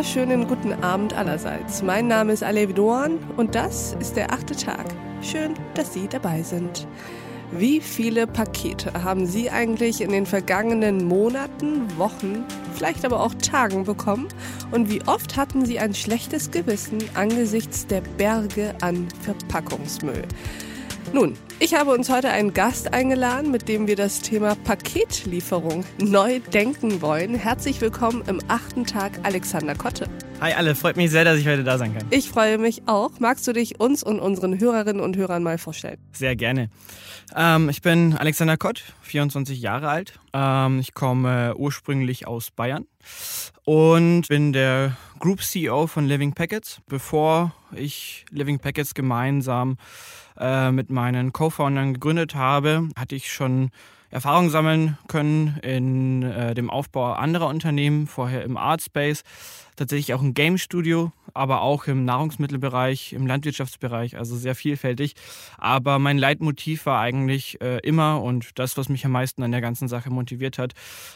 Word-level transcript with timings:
wunderschönen 0.00 0.48
guten 0.48 0.72
Abend 0.82 1.12
allerseits. 1.12 1.82
Mein 1.82 2.08
Name 2.08 2.32
ist 2.32 2.42
Alevi 2.42 2.72
Doan 2.72 3.18
und 3.36 3.54
das 3.54 3.94
ist 4.00 4.16
der 4.16 4.32
achte 4.32 4.56
Tag. 4.56 4.86
Schön, 5.20 5.52
dass 5.74 5.92
Sie 5.92 6.08
dabei 6.08 6.42
sind. 6.42 6.88
Wie 7.52 7.82
viele 7.82 8.26
Pakete 8.26 8.94
haben 9.04 9.26
Sie 9.26 9.50
eigentlich 9.50 10.00
in 10.00 10.10
den 10.10 10.24
vergangenen 10.24 11.06
Monaten, 11.06 11.82
Wochen, 11.98 12.46
vielleicht 12.74 13.04
aber 13.04 13.20
auch 13.20 13.34
Tagen 13.34 13.84
bekommen? 13.84 14.28
Und 14.70 14.88
wie 14.88 15.02
oft 15.02 15.36
hatten 15.36 15.66
Sie 15.66 15.78
ein 15.78 15.92
schlechtes 15.92 16.50
Gewissen 16.50 17.00
angesichts 17.12 17.86
der 17.86 18.00
Berge 18.00 18.74
an 18.80 19.06
Verpackungsmüll? 19.20 20.22
Nun, 21.12 21.36
ich 21.58 21.74
habe 21.74 21.90
uns 21.90 22.08
heute 22.08 22.30
einen 22.30 22.54
Gast 22.54 22.94
eingeladen, 22.94 23.50
mit 23.50 23.66
dem 23.66 23.88
wir 23.88 23.96
das 23.96 24.20
Thema 24.20 24.54
Paketlieferung 24.54 25.84
neu 25.98 26.38
denken 26.38 27.02
wollen. 27.02 27.34
Herzlich 27.34 27.80
willkommen 27.80 28.22
im 28.28 28.40
achten 28.46 28.86
Tag, 28.86 29.18
Alexander 29.24 29.74
Kotte. 29.74 30.06
Hi 30.40 30.52
alle, 30.52 30.76
freut 30.76 30.96
mich 30.96 31.10
sehr, 31.10 31.24
dass 31.24 31.36
ich 31.36 31.48
heute 31.48 31.64
da 31.64 31.78
sein 31.78 31.94
kann. 31.94 32.06
Ich 32.10 32.30
freue 32.30 32.58
mich 32.58 32.82
auch. 32.86 33.18
Magst 33.18 33.46
du 33.48 33.52
dich 33.52 33.80
uns 33.80 34.04
und 34.04 34.20
unseren 34.20 34.60
Hörerinnen 34.60 35.02
und 35.02 35.16
Hörern 35.16 35.42
mal 35.42 35.58
vorstellen? 35.58 35.98
Sehr 36.12 36.36
gerne. 36.36 36.70
Ähm, 37.34 37.68
ich 37.68 37.82
bin 37.82 38.16
Alexander 38.16 38.56
Kott, 38.56 38.84
24 39.02 39.60
Jahre 39.60 39.88
alt. 39.88 40.20
Ähm, 40.32 40.78
ich 40.78 40.94
komme 40.94 41.56
ursprünglich 41.56 42.28
aus 42.28 42.52
Bayern 42.52 42.86
und 43.64 44.28
bin 44.28 44.52
der 44.52 44.96
Group 45.18 45.42
CEO 45.42 45.86
von 45.86 46.06
Living 46.06 46.32
Packets. 46.32 46.80
Bevor 46.88 47.52
ich 47.72 48.24
Living 48.30 48.58
Packets 48.58 48.94
gemeinsam 48.94 49.76
äh, 50.38 50.70
mit 50.72 50.90
meinen 50.90 51.32
Co-Foundern 51.32 51.94
gegründet 51.94 52.34
habe, 52.34 52.88
hatte 52.96 53.14
ich 53.14 53.30
schon 53.32 53.70
Erfahrung 54.10 54.50
sammeln 54.50 54.98
können 55.06 55.58
in 55.62 56.22
äh, 56.22 56.54
dem 56.54 56.68
Aufbau 56.68 57.12
anderer 57.12 57.46
Unternehmen, 57.46 58.06
vorher 58.06 58.42
im 58.42 58.56
Art 58.56 58.82
Space, 58.82 59.22
tatsächlich 59.76 60.14
auch 60.14 60.22
im 60.22 60.34
Game 60.34 60.58
Studio, 60.58 61.12
aber 61.34 61.62
auch 61.62 61.86
im 61.86 62.04
Nahrungsmittelbereich, 62.04 63.12
im 63.12 63.26
Landwirtschaftsbereich, 63.26 64.16
also 64.16 64.36
sehr 64.36 64.54
vielfältig. 64.54 65.14
Aber 65.58 65.98
mein 65.98 66.18
Leitmotiv 66.18 66.86
war 66.86 67.00
eigentlich 67.00 67.60
äh, 67.60 67.78
immer 67.78 68.22
und 68.22 68.58
das, 68.58 68.76
was 68.76 68.88
mich 68.88 69.04
am 69.04 69.12
meisten 69.12 69.42
an 69.42 69.52
der 69.52 69.60
ganzen 69.60 69.88
Sache 69.88 70.10
motiviert 70.10 70.58
hat, 70.58 70.72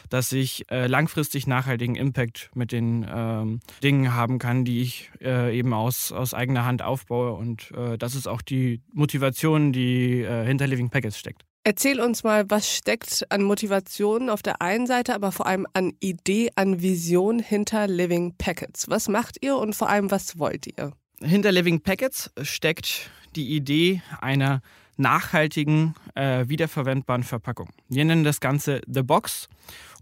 dass 0.09 0.31
ich 0.31 0.69
äh, 0.71 0.87
langfristig 0.87 1.47
nachhaltigen 1.47 1.95
Impact 1.95 2.51
mit 2.53 2.71
den 2.71 3.05
ähm, 3.09 3.59
Dingen 3.83 4.13
haben 4.13 4.39
kann, 4.39 4.65
die 4.65 4.81
ich 4.81 5.11
äh, 5.21 5.57
eben 5.57 5.73
aus, 5.73 6.11
aus 6.11 6.33
eigener 6.33 6.65
Hand 6.65 6.81
aufbaue. 6.81 7.33
Und 7.33 7.71
äh, 7.71 7.97
das 7.97 8.15
ist 8.15 8.27
auch 8.27 8.41
die 8.41 8.81
Motivation, 8.93 9.71
die 9.71 10.21
äh, 10.21 10.45
hinter 10.45 10.67
Living 10.67 10.89
Packets 10.89 11.17
steckt. 11.17 11.43
Erzähl 11.67 11.99
uns 11.99 12.23
mal, 12.23 12.47
was 12.51 12.69
steckt 12.71 13.25
an 13.31 13.41
Motivation 13.41 14.29
auf 14.29 14.43
der 14.43 14.61
einen 14.61 14.85
Seite, 14.85 15.15
aber 15.15 15.31
vor 15.31 15.47
allem 15.47 15.65
an 15.73 15.93
Idee, 15.99 16.51
an 16.55 16.83
Vision 16.83 17.39
hinter 17.39 17.87
Living 17.87 18.35
Packets. 18.37 18.87
Was 18.87 19.07
macht 19.07 19.43
ihr 19.43 19.57
und 19.57 19.75
vor 19.75 19.89
allem, 19.89 20.11
was 20.11 20.37
wollt 20.37 20.67
ihr? 20.67 20.91
Hinter 21.19 21.51
Living 21.51 21.81
Packets 21.81 22.29
steckt 22.43 23.09
die 23.35 23.55
Idee 23.55 24.03
einer 24.21 24.61
nachhaltigen, 24.97 25.95
äh, 26.13 26.47
wiederverwendbaren 26.47 27.23
Verpackung. 27.23 27.69
Wir 27.89 28.05
nennen 28.05 28.23
das 28.23 28.39
Ganze 28.39 28.81
The 28.85 29.01
Box. 29.01 29.49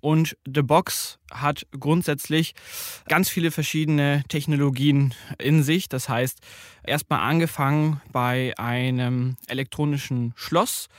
Und 0.02 0.36
The 0.46 0.64
Box 0.64 1.18
hat 1.32 1.66
grundsätzlich 1.80 2.56
ganz 3.08 3.30
viele 3.30 3.52
verschiedene 3.52 4.24
Technologien 4.28 5.14
in 5.40 5.64
sich. 5.64 5.88
Das 5.88 6.10
heißt, 6.10 6.40
erstmal 6.84 7.22
angefangen 7.22 8.02
bei 8.12 8.54
einem 8.58 9.38
elektronischen 9.48 10.34
Schloss 10.36 10.90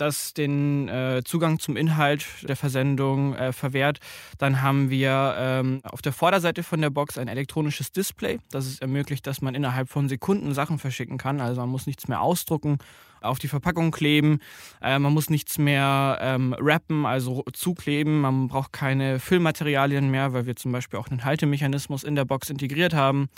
das 0.00 0.34
den 0.34 0.88
äh, 0.88 1.22
Zugang 1.24 1.58
zum 1.58 1.76
Inhalt 1.76 2.26
der 2.42 2.56
Versendung 2.56 3.34
äh, 3.34 3.52
verwehrt. 3.52 4.00
Dann 4.38 4.62
haben 4.62 4.90
wir 4.90 5.34
ähm, 5.38 5.80
auf 5.84 6.02
der 6.02 6.12
Vorderseite 6.12 6.62
von 6.62 6.80
der 6.80 6.90
Box 6.90 7.18
ein 7.18 7.28
elektronisches 7.28 7.92
Display, 7.92 8.38
das 8.50 8.66
es 8.66 8.78
ermöglicht, 8.78 9.26
dass 9.26 9.42
man 9.42 9.54
innerhalb 9.54 9.88
von 9.88 10.08
Sekunden 10.08 10.54
Sachen 10.54 10.78
verschicken 10.78 11.18
kann. 11.18 11.40
Also 11.40 11.60
man 11.60 11.70
muss 11.70 11.86
nichts 11.86 12.08
mehr 12.08 12.20
ausdrucken, 12.20 12.78
auf 13.20 13.38
die 13.38 13.48
Verpackung 13.48 13.90
kleben. 13.90 14.40
Äh, 14.82 14.98
man 14.98 15.12
muss 15.12 15.30
nichts 15.30 15.58
mehr 15.58 16.18
ähm, 16.20 16.54
wrappen, 16.58 17.06
also 17.06 17.44
zukleben. 17.52 18.20
Man 18.20 18.48
braucht 18.48 18.72
keine 18.72 19.18
Füllmaterialien 19.18 20.10
mehr, 20.10 20.32
weil 20.32 20.46
wir 20.46 20.56
zum 20.56 20.72
Beispiel 20.72 20.98
auch 20.98 21.08
einen 21.08 21.24
Haltemechanismus 21.24 22.04
in 22.04 22.14
der 22.14 22.24
Box 22.24 22.50
integriert 22.50 22.94
haben. 22.94 23.28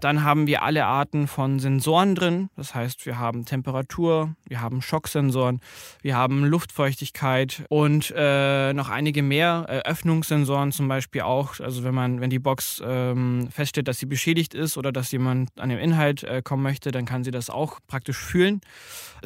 Dann 0.00 0.22
haben 0.22 0.46
wir 0.46 0.62
alle 0.62 0.84
Arten 0.86 1.26
von 1.26 1.58
Sensoren 1.58 2.14
drin. 2.14 2.50
Das 2.56 2.74
heißt, 2.74 3.06
wir 3.06 3.18
haben 3.18 3.44
Temperatur, 3.44 4.34
wir 4.46 4.60
haben 4.60 4.82
Schocksensoren, 4.82 5.60
wir 6.02 6.16
haben 6.16 6.44
Luftfeuchtigkeit 6.44 7.64
und 7.68 8.12
äh, 8.16 8.72
noch 8.72 8.88
einige 8.88 9.22
mehr. 9.22 9.66
Äh, 9.68 9.88
Öffnungssensoren 9.88 10.72
zum 10.72 10.88
Beispiel 10.88 11.22
auch. 11.22 11.60
Also 11.60 11.84
wenn 11.84 11.94
man, 11.94 12.20
wenn 12.20 12.30
die 12.30 12.38
Box 12.38 12.82
ähm, 12.84 13.48
feststellt, 13.50 13.88
dass 13.88 13.98
sie 13.98 14.06
beschädigt 14.06 14.54
ist 14.54 14.76
oder 14.76 14.92
dass 14.92 15.10
jemand 15.12 15.58
an 15.58 15.70
den 15.70 15.78
Inhalt 15.78 16.22
äh, 16.22 16.42
kommen 16.42 16.62
möchte, 16.62 16.90
dann 16.90 17.06
kann 17.06 17.24
sie 17.24 17.30
das 17.30 17.50
auch 17.50 17.78
praktisch 17.86 18.18
fühlen. 18.18 18.60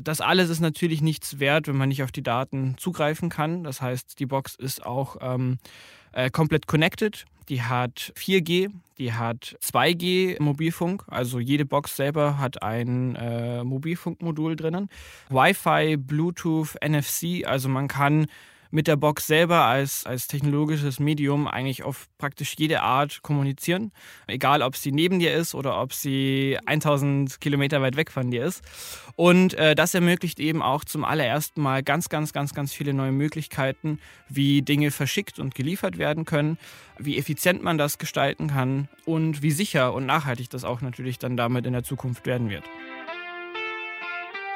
Das 0.03 0.21
alles 0.21 0.51
ist 0.51 0.61
natürlich 0.61 1.01
nichts 1.01 1.39
wert, 1.39 1.69
wenn 1.69 1.77
man 1.77 1.89
nicht 1.89 2.03
auf 2.03 2.13
die 2.13 2.23
Daten 2.23 2.77
zugreifen 2.79 3.29
kann. 3.29 3.65
Das 3.65 3.81
heißt, 3.81 4.19
die 4.19 4.27
Box 4.27 4.55
ist 4.55 4.85
auch 4.85 5.17
ähm, 5.21 5.59
äh, 6.13 6.31
komplett 6.31 6.67
connected. 6.67 7.25
Die 7.49 7.63
hat 7.63 8.13
4G, 8.17 8.71
die 8.99 9.13
hat 9.13 9.57
2G 9.61 10.41
Mobilfunk, 10.41 11.05
also 11.09 11.41
jede 11.41 11.65
Box 11.65 11.97
selber 11.97 12.39
hat 12.39 12.63
ein 12.63 13.17
äh, 13.17 13.65
Mobilfunkmodul 13.65 14.55
drinnen. 14.55 14.89
Wi-Fi, 15.31 15.97
Bluetooth, 15.97 16.77
NFC, 16.81 17.45
also 17.45 17.69
man 17.69 17.89
kann 17.89 18.27
mit 18.71 18.87
der 18.87 18.97
Box 18.97 19.27
selber 19.27 19.65
als, 19.65 20.07
als 20.07 20.27
technologisches 20.27 21.01
Medium 21.01 21.47
eigentlich 21.49 21.83
auf 21.83 22.09
praktisch 22.19 22.55
jede 22.59 22.83
Art 22.83 23.23
kommunizieren. 23.23 23.93
Egal, 24.27 24.63
ob 24.63 24.77
sie 24.77 24.93
neben 24.93 25.19
dir 25.19 25.35
ist 25.35 25.55
oder 25.55 25.81
ob 25.81 25.93
sie 25.93 26.59
1000 26.67 27.41
Kilometer 27.41 27.83
weit 27.83 27.97
weg 27.97 28.11
von 28.11 28.31
dir 28.31 28.45
ist. 28.45 28.63
Und 29.17 29.55
äh, 29.55 29.75
das 29.75 29.95
ermöglicht 29.95 30.41
eben 30.41 30.63
auch 30.63 30.85
zum 30.85 31.05
allerersten 31.05 31.61
Mal 31.61 31.83
ganz, 31.83 32.09
ganz, 32.09 32.33
ganz, 32.33 32.55
ganz 32.55 32.73
viele 32.73 32.95
neue 32.95 33.13
Möglichkeiten, 33.13 33.99
wie 34.29 34.63
Dinge 34.63 34.91
verschickt 34.91 35.39
und 35.39 35.55
geliefert 35.55 35.99
werden 35.99 36.25
können, 36.25 36.59
wie 36.99 37.19
effizient 37.19 37.63
man 37.63 37.79
das 37.79 37.99
gestalten 37.99 38.49
kann 38.49 38.89
und 39.05 39.43
wie 39.43 39.51
sicher 39.51 39.93
und 39.95 40.07
nachhaltig 40.07 40.51
das 40.51 40.65
auch 40.65 40.81
natürlich 40.81 41.19
dann 41.19 41.37
damit 41.37 41.67
in 41.67 41.73
der 41.73 41.83
Zukunft 41.83 42.27
werden 42.27 42.51
wird. 42.51 42.65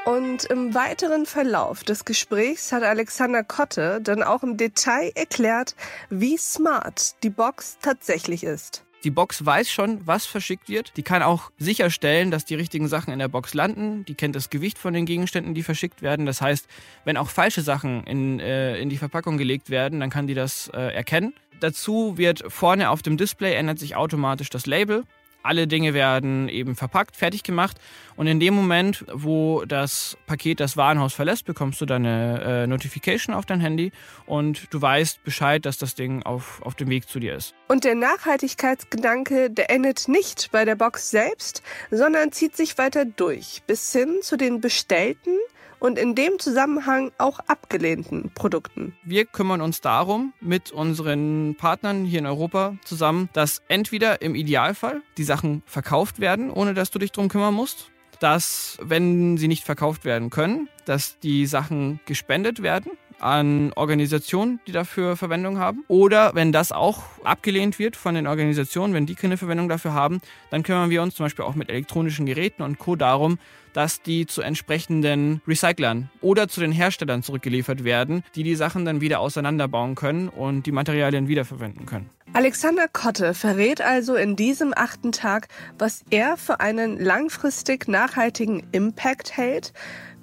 Und 0.04 0.44
im 0.44 0.74
weiteren 0.74 1.24
Verlauf 1.24 1.82
des 1.82 2.04
Gesprächs 2.04 2.72
hat 2.72 2.82
Alexander 2.82 3.42
Kotte 3.42 4.00
dann 4.02 4.22
auch 4.22 4.42
im 4.42 4.58
Detail 4.58 5.10
erklärt, 5.14 5.74
wie 6.10 6.36
smart 6.36 7.14
die 7.22 7.30
Box 7.30 7.78
tatsächlich 7.80 8.44
ist. 8.44 8.84
Die 9.02 9.10
Box 9.10 9.44
weiß 9.44 9.70
schon, 9.70 10.06
was 10.06 10.26
verschickt 10.26 10.68
wird. 10.68 10.96
Die 10.98 11.02
kann 11.02 11.22
auch 11.22 11.50
sicherstellen, 11.58 12.30
dass 12.30 12.44
die 12.44 12.54
richtigen 12.54 12.86
Sachen 12.88 13.14
in 13.14 13.18
der 13.18 13.28
Box 13.28 13.54
landen. 13.54 14.04
Die 14.04 14.14
kennt 14.14 14.36
das 14.36 14.50
Gewicht 14.50 14.76
von 14.76 14.92
den 14.92 15.06
Gegenständen, 15.06 15.54
die 15.54 15.62
verschickt 15.62 16.02
werden. 16.02 16.26
Das 16.26 16.42
heißt, 16.42 16.66
wenn 17.04 17.16
auch 17.16 17.30
falsche 17.30 17.62
Sachen 17.62 18.04
in, 18.04 18.40
äh, 18.40 18.78
in 18.78 18.90
die 18.90 18.98
Verpackung 18.98 19.38
gelegt 19.38 19.70
werden, 19.70 20.00
dann 20.00 20.10
kann 20.10 20.26
die 20.26 20.34
das 20.34 20.68
äh, 20.74 20.94
erkennen. 20.94 21.32
Dazu 21.60 22.18
wird 22.18 22.44
vorne 22.48 22.90
auf 22.90 23.00
dem 23.00 23.16
Display 23.16 23.54
ändert 23.54 23.78
sich 23.78 23.96
automatisch 23.96 24.50
das 24.50 24.66
Label 24.66 25.04
alle 25.44 25.66
Dinge 25.66 25.94
werden 25.94 26.48
eben 26.48 26.74
verpackt, 26.74 27.16
fertig 27.16 27.42
gemacht 27.42 27.78
und 28.16 28.26
in 28.26 28.40
dem 28.40 28.54
Moment, 28.54 29.04
wo 29.12 29.64
das 29.64 30.16
Paket 30.26 30.60
das 30.60 30.76
Warenhaus 30.76 31.14
verlässt, 31.14 31.44
bekommst 31.44 31.80
du 31.80 31.86
deine 31.86 32.40
äh, 32.42 32.66
Notification 32.66 33.34
auf 33.34 33.44
dein 33.44 33.60
Handy 33.60 33.92
und 34.26 34.72
du 34.72 34.80
weißt 34.80 35.24
Bescheid, 35.24 35.64
dass 35.66 35.78
das 35.78 35.94
Ding 35.94 36.22
auf, 36.22 36.62
auf 36.62 36.74
dem 36.74 36.88
Weg 36.88 37.08
zu 37.08 37.18
dir 37.18 37.34
ist. 37.34 37.54
Und 37.68 37.84
der 37.84 37.94
Nachhaltigkeitsgedanke, 37.94 39.50
der 39.50 39.70
endet 39.70 40.08
nicht 40.08 40.50
bei 40.52 40.64
der 40.64 40.76
Box 40.76 41.10
selbst, 41.10 41.62
sondern 41.90 42.32
zieht 42.32 42.56
sich 42.56 42.78
weiter 42.78 43.04
durch 43.04 43.62
bis 43.66 43.92
hin 43.92 44.18
zu 44.22 44.36
den 44.36 44.60
bestellten 44.60 45.36
und 45.84 45.98
in 45.98 46.14
dem 46.14 46.38
Zusammenhang 46.38 47.12
auch 47.18 47.40
abgelehnten 47.40 48.30
Produkten. 48.34 48.96
Wir 49.04 49.26
kümmern 49.26 49.60
uns 49.60 49.82
darum 49.82 50.32
mit 50.40 50.72
unseren 50.72 51.56
Partnern 51.58 52.06
hier 52.06 52.20
in 52.20 52.26
Europa 52.26 52.78
zusammen, 52.86 53.28
dass 53.34 53.60
entweder 53.68 54.22
im 54.22 54.34
Idealfall 54.34 55.02
die 55.18 55.24
Sachen 55.24 55.62
verkauft 55.66 56.20
werden, 56.20 56.50
ohne 56.50 56.72
dass 56.72 56.90
du 56.90 56.98
dich 56.98 57.12
drum 57.12 57.28
kümmern 57.28 57.52
musst, 57.52 57.90
dass 58.18 58.78
wenn 58.80 59.36
sie 59.36 59.46
nicht 59.46 59.64
verkauft 59.64 60.06
werden 60.06 60.30
können, 60.30 60.70
dass 60.86 61.18
die 61.18 61.44
Sachen 61.44 62.00
gespendet 62.06 62.62
werden 62.62 62.92
an 63.18 63.72
Organisationen, 63.74 64.60
die 64.66 64.72
dafür 64.72 65.16
Verwendung 65.16 65.58
haben. 65.58 65.84
Oder 65.88 66.34
wenn 66.34 66.52
das 66.52 66.72
auch 66.72 67.02
abgelehnt 67.24 67.78
wird 67.78 67.96
von 67.96 68.14
den 68.14 68.26
Organisationen, 68.26 68.94
wenn 68.94 69.06
die 69.06 69.14
keine 69.14 69.36
Verwendung 69.36 69.68
dafür 69.68 69.94
haben, 69.94 70.20
dann 70.50 70.62
kümmern 70.62 70.90
wir 70.90 71.02
uns 71.02 71.14
zum 71.14 71.26
Beispiel 71.26 71.44
auch 71.44 71.54
mit 71.54 71.68
elektronischen 71.68 72.26
Geräten 72.26 72.62
und 72.62 72.78
Co. 72.78 72.96
darum, 72.96 73.38
dass 73.74 74.00
die 74.00 74.26
zu 74.26 74.40
entsprechenden 74.40 75.42
Recyclern 75.46 76.08
oder 76.20 76.48
zu 76.48 76.60
den 76.60 76.72
Herstellern 76.72 77.22
zurückgeliefert 77.22 77.84
werden, 77.84 78.24
die 78.34 78.42
die 78.42 78.54
Sachen 78.54 78.84
dann 78.84 79.00
wieder 79.00 79.20
auseinanderbauen 79.20 79.96
können 79.96 80.28
und 80.28 80.64
die 80.64 80.72
Materialien 80.72 81.28
wiederverwenden 81.28 81.84
können. 81.84 82.08
Alexander 82.32 82.88
Kotte 82.88 83.34
verrät 83.34 83.80
also 83.80 84.16
in 84.16 84.34
diesem 84.34 84.72
achten 84.74 85.12
Tag, 85.12 85.48
was 85.78 86.04
er 86.10 86.36
für 86.36 86.58
einen 86.60 86.98
langfristig 86.98 87.86
nachhaltigen 87.86 88.66
Impact 88.72 89.36
hält, 89.36 89.72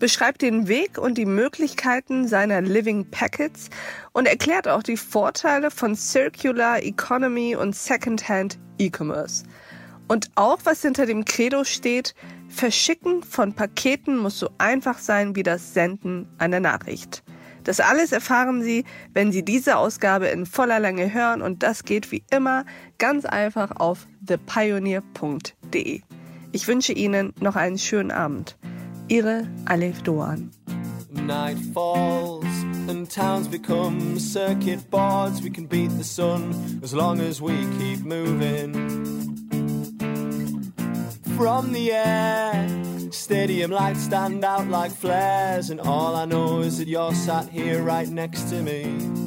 beschreibt 0.01 0.42
den 0.42 0.68
Weg 0.68 0.98
und 0.98 1.18
die 1.19 1.27
Möglichkeiten 1.27 2.27
seiner 2.27 2.59
Living 2.59 3.06
Packets 3.12 3.69
und 4.13 4.27
erklärt 4.27 4.68
auch 4.68 4.81
die 4.81 4.98
Vorteile 4.98 5.69
von 5.69 5.95
Circular 5.95 6.81
Economy 6.81 7.56
und 7.56 7.75
Secondhand 7.75 8.57
E-Commerce. 8.80 9.45
Und 10.07 10.31
auch 10.33 10.57
was 10.63 10.81
hinter 10.81 11.06
dem 11.06 11.24
Credo 11.24 11.63
steht, 11.63 12.15
Verschicken 12.50 13.24
von 13.24 13.53
Paketen 13.53 14.18
muss 14.18 14.39
so 14.39 14.50
einfach 14.57 14.98
sein 14.98 15.36
wie 15.36 15.44
das 15.44 15.74
Senden 15.75 16.27
einer 16.39 16.59
Nachricht. 16.59 17.24
Das 17.63 17.80
alles 17.80 18.12
erfahren 18.12 18.63
Sie, 18.63 18.86
wenn 19.13 19.31
Sie 19.31 19.45
diese 19.45 19.77
Ausgabe 19.77 20.27
in 20.27 20.47
voller 20.47 20.80
Länge 20.80 21.13
hören 21.13 21.44
und 21.44 21.62
das 21.62 21.83
geht 21.86 22.12
wie 22.12 22.24
immer 22.31 22.65
ganz 22.97 23.24
einfach 23.24 23.80
auf 23.80 24.07
thepioneer.de. 24.25 26.01
Ich 26.51 26.68
wünsche 26.68 26.92
Ihnen 26.92 27.33
noch 27.39 27.56
einen 27.56 27.77
schönen 27.77 28.12
Abend. 28.12 28.57
Ihre 29.12 29.46
Alef 29.66 30.02
Doan. 30.04 30.52
Night 31.12 31.58
falls 31.74 32.46
and 32.88 33.12
towns 33.12 33.50
become 33.50 34.18
circuit 34.18 34.90
boards. 34.90 35.42
We 35.42 35.50
can 35.50 35.66
beat 35.66 35.90
the 35.98 36.06
sun 36.06 36.80
as 36.81 36.94
long 36.94 37.19
as 37.19 37.42
we 37.42 37.54
keep 37.78 38.00
moving. 38.06 38.72
From 41.36 41.74
the 41.74 41.92
air, 41.92 42.69
stadium 43.12 43.72
lights 43.72 44.00
stand 44.00 44.46
out 44.46 44.69
like 44.69 44.94
flares, 44.94 45.69
and 45.72 45.81
all 45.81 46.16
I 46.16 46.24
know 46.24 46.62
is 46.62 46.78
that 46.78 46.88
you're 46.88 47.14
sat 47.14 47.50
here 47.50 47.84
right 47.84 48.07
next 48.07 48.44
to 48.52 48.62
me. 48.62 49.20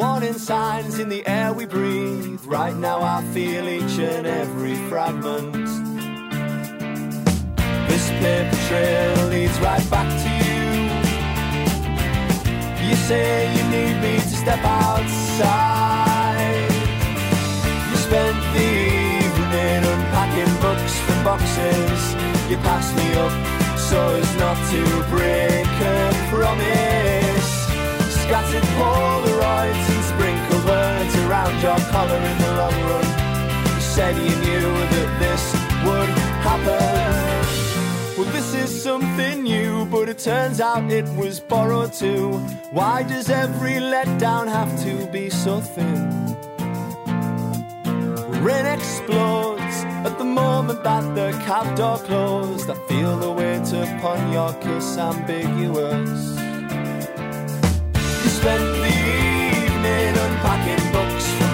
Warning 0.00 0.38
signs 0.38 0.98
in 0.98 1.10
the 1.10 1.22
air 1.26 1.52
we 1.52 1.66
breathe. 1.66 2.40
Right 2.46 2.74
now, 2.74 3.02
I 3.02 3.22
feel 3.34 3.68
each 3.68 3.98
and 3.98 4.26
every 4.26 4.76
fragment. 4.88 5.66
This 7.88 8.08
paper 8.22 8.58
trail 8.68 9.28
leads 9.28 9.58
right 9.60 9.86
back 9.90 10.08
to 10.24 10.30
you. 10.46 10.62
You 12.88 12.96
say 13.08 13.52
you 13.56 13.64
need 13.76 13.96
me 14.06 14.14
to 14.30 14.36
step 14.44 14.62
outside. 14.64 15.90
You 17.90 17.96
spent 18.08 18.38
the 18.56 18.70
evening 19.26 19.80
unpacking 19.92 20.54
books 20.64 20.94
from 21.04 21.18
boxes. 21.28 22.02
You 22.48 22.56
passed 22.68 22.96
me 22.96 23.06
up 23.24 23.34
so 23.78 24.00
as 24.20 24.30
not 24.42 24.56
to 24.72 24.82
break 25.12 25.66
a 25.94 25.94
promise 26.30 26.89
your 31.62 31.78
collar 31.92 32.20
in 32.30 32.38
the 32.38 32.52
long 32.60 32.78
run. 32.88 33.06
You 33.74 33.80
said 33.80 34.14
you 34.16 34.36
knew 34.46 34.68
that 34.94 35.10
this 35.24 35.44
would 35.84 36.10
happen. 36.46 37.20
Well, 38.16 38.30
this 38.32 38.54
is 38.54 38.82
something 38.82 39.42
new, 39.42 39.86
but 39.86 40.08
it 40.08 40.18
turns 40.18 40.60
out 40.60 40.90
it 40.92 41.08
was 41.16 41.40
borrowed 41.40 41.92
too. 41.92 42.32
Why 42.70 43.02
does 43.02 43.30
every 43.30 43.76
letdown 43.92 44.46
have 44.48 44.72
to 44.84 45.06
be 45.10 45.30
so 45.30 45.60
thin? 45.60 46.36
Rain 48.44 48.66
explodes 48.66 49.84
at 50.06 50.16
the 50.18 50.24
moment 50.24 50.82
that 50.82 51.14
the 51.14 51.30
cab 51.44 51.76
door 51.76 51.98
closed. 51.98 52.70
I 52.70 52.74
feel 52.88 53.18
the 53.18 53.30
weight 53.30 53.70
upon 53.72 54.32
your 54.32 54.52
kiss 54.54 54.96
ambiguous 54.96 56.22
You 58.22 58.30
spent 58.40 58.64
the 58.84 58.94
evening 59.66 60.19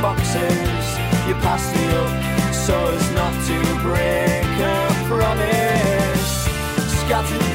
boxes. 0.06 0.86
You 1.26 1.34
pass 1.46 1.64
me 1.74 1.84
up 2.02 2.12
so 2.54 2.76
as 2.96 3.06
not 3.18 3.34
to 3.48 3.58
break 3.86 4.52
a 4.74 4.78
promise. 5.10 6.34
Scattered 7.00 7.46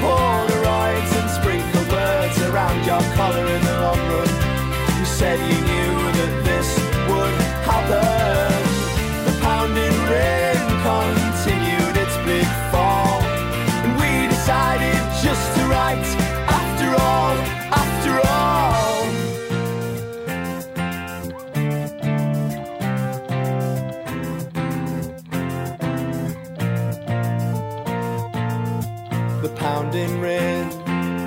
pounding 29.50 30.22
rain 30.22 30.70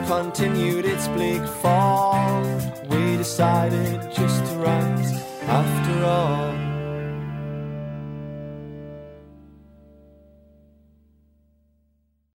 continued 0.06 0.84
its 0.84 1.08
bleak 1.08 1.44
fall. 1.62 2.42
We 2.88 3.16
decided 3.16 4.00
just 4.12 4.44
to 4.46 4.54
write 4.58 5.22
after 5.48 6.04
all. 6.04 6.63